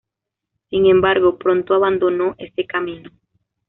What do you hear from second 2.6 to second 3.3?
camino.